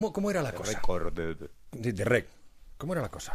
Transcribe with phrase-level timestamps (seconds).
[0.00, 0.80] ¿Cómo, cómo era la cosa?
[1.12, 2.26] De- de- De, de rec.
[2.78, 3.34] ¿Cómo era la cosa?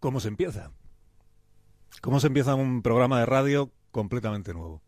[0.00, 0.70] ¿Cómo se empieza?
[2.00, 4.82] ¿Cómo se empieza un programa de radio completamente nuevo?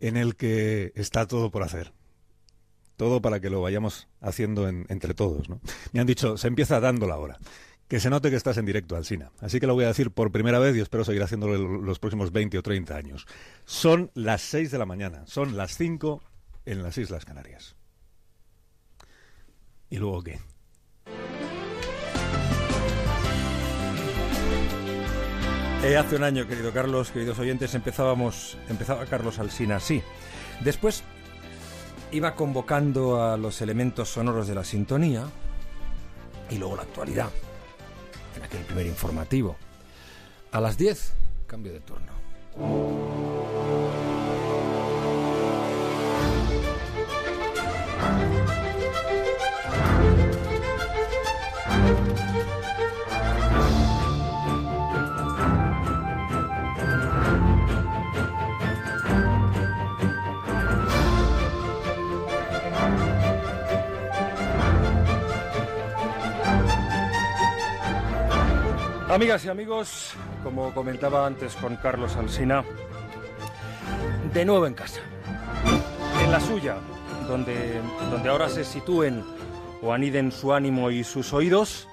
[0.00, 1.92] En el que está todo por hacer.
[2.96, 5.48] Todo para que lo vayamos haciendo en- entre todos.
[5.48, 5.60] ¿no?
[5.92, 7.38] Me han dicho, se empieza dando la hora.
[7.88, 9.30] Que se note que estás en directo, Alsina.
[9.40, 12.32] Así que lo voy a decir por primera vez y espero seguir haciéndolo los próximos
[12.32, 13.26] 20 o 30 años.
[13.64, 15.24] Son las 6 de la mañana.
[15.26, 16.22] Son las 5
[16.64, 17.76] en las Islas Canarias.
[19.90, 20.40] ¿Y luego qué?
[25.84, 30.02] Eh, hace un año, querido Carlos, queridos oyentes, empezábamos, empezaba Carlos Alsina, sí.
[30.60, 31.04] Después
[32.10, 35.24] iba convocando a los elementos sonoros de la sintonía
[36.48, 37.28] y luego la actualidad,
[38.36, 39.56] en aquel primer informativo.
[40.52, 41.14] A las 10,
[41.46, 43.33] cambio de turno.
[69.14, 70.12] Amigas y amigos,
[70.42, 72.64] como comentaba antes con Carlos Alsina,
[74.32, 75.02] de nuevo en casa.
[76.20, 76.78] En la suya,
[77.28, 79.22] donde, donde ahora se sitúen
[79.82, 81.86] o aniden su ánimo y sus oídos,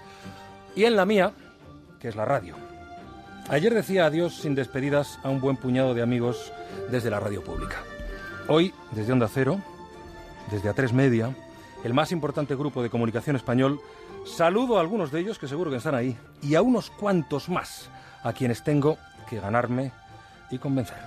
[0.76, 1.32] y en la mía,
[2.00, 2.56] que es la radio.
[3.50, 6.52] Ayer decía adiós sin despedidas a un buen puñado de amigos
[6.90, 7.84] desde la radio pública.
[8.48, 9.62] Hoy, desde Onda Cero,
[10.50, 11.36] desde A3 Media,
[11.84, 13.80] el más importante grupo de comunicación español,
[14.26, 17.90] saludo a algunos de ellos que seguro que están ahí y a unos cuantos más
[18.24, 18.98] a quienes tengo
[19.30, 19.92] que ganarme
[20.50, 20.98] y convencer.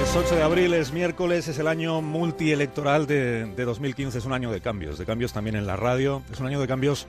[0.00, 4.32] Es 8 de abril, es miércoles, es el año multielectoral de, de 2015, es un
[4.32, 7.06] año de cambios, de cambios también en la radio, es un año de cambios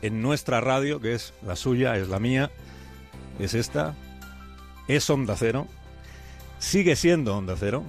[0.00, 2.50] en nuestra radio, que es la suya, es la mía,
[3.38, 3.94] es esta,
[4.88, 5.66] es Onda Cero,
[6.58, 7.82] sigue siendo Onda Cero,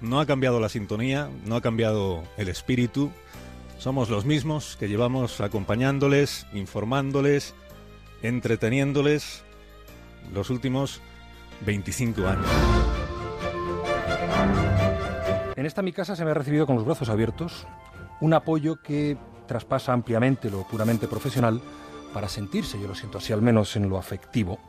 [0.00, 3.10] no ha cambiado la sintonía, no ha cambiado el espíritu,
[3.82, 7.52] somos los mismos que llevamos acompañándoles, informándoles,
[8.22, 9.42] entreteniéndoles
[10.32, 11.00] los últimos
[11.66, 12.46] 25 años.
[15.56, 17.66] En esta mi casa se me ha recibido con los brazos abiertos
[18.20, 19.16] un apoyo que
[19.48, 21.60] traspasa ampliamente lo puramente profesional
[22.14, 24.60] para sentirse, yo lo siento así al menos en lo afectivo,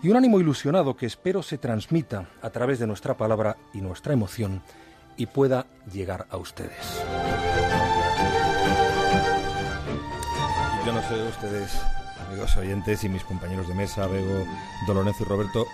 [0.00, 4.12] y un ánimo ilusionado que espero se transmita a través de nuestra palabra y nuestra
[4.12, 4.62] emoción
[5.16, 7.02] y pueda llegar a ustedes.
[10.88, 11.78] Yo no sé de ustedes,
[12.26, 14.46] amigos oyentes y mis compañeros de mesa, Bego,
[14.86, 15.66] Dolonezo y Roberto,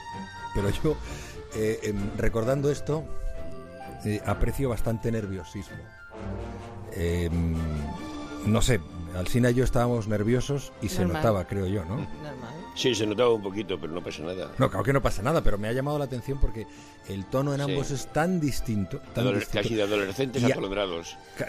[0.56, 0.96] pero yo,
[1.54, 3.04] eh, em, recordando esto,
[4.04, 5.76] eh, aprecio bastante nerviosismo.
[6.90, 7.54] Em,
[8.44, 8.80] no sé,
[9.16, 11.98] Alsina y yo estábamos nerviosos y se notaba, creo yo, ¿no?
[11.98, 12.63] Normal.
[12.74, 14.50] Sí, se notaba un poquito, pero no pasa nada.
[14.58, 16.66] No, claro que no pasa nada, pero me ha llamado la atención porque
[17.08, 17.70] el tono en Sí.
[17.70, 18.98] ambos es tan distinto.
[19.14, 19.62] Tan distinto.
[19.62, 21.16] casi de adolescentes Y a- atolondrados.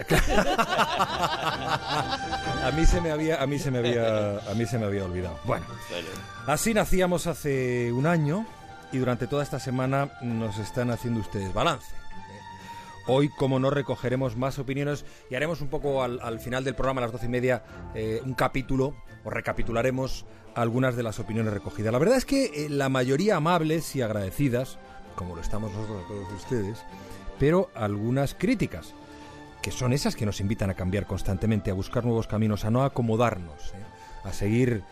[2.62, 5.04] a mí se me había, a mí se me había, a mí se me había
[5.04, 5.38] olvidado.
[5.44, 6.08] Bueno, Bueno,
[6.46, 8.46] así nacíamos hace un año
[8.92, 11.86] y durante toda esta semana nos están haciendo ustedes balance.
[13.08, 17.00] Hoy, como no, recogeremos más opiniones y haremos un poco al, al final del programa,
[17.00, 17.62] a las doce y media,
[17.94, 18.94] eh, un capítulo,
[19.24, 21.92] o recapitularemos algunas de las opiniones recogidas.
[21.92, 24.78] La verdad es que eh, la mayoría amables y agradecidas,
[25.14, 26.78] como lo estamos nosotros todos ustedes,
[27.38, 28.94] pero algunas críticas,
[29.62, 32.82] que son esas que nos invitan a cambiar constantemente, a buscar nuevos caminos, a no
[32.82, 33.84] acomodarnos, ¿eh?
[34.24, 34.82] a seguir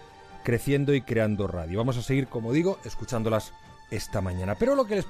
[0.45, 1.79] creciendo y creando radio.
[1.79, 3.53] Vamos a seguir, como digo, escuchándolas
[3.91, 4.55] esta mañana.
[4.57, 5.03] Pero lo que les